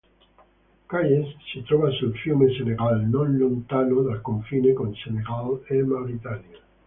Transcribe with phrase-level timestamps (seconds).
[0.89, 6.57] Kayes si trova sul fiume Senegal non lontano dal confine con Senegal e Mauritania.